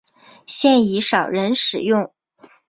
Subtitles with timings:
[0.47, 2.11] 现已少人使用。